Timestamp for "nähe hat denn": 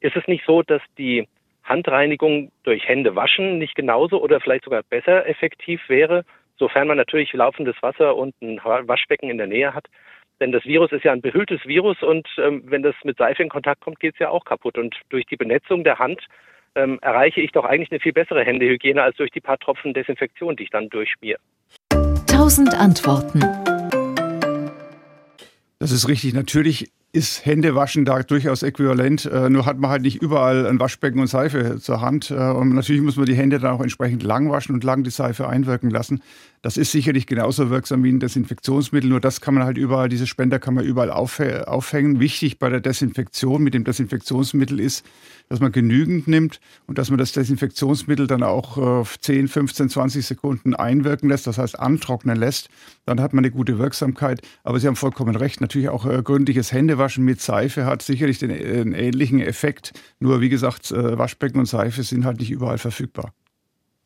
9.46-10.52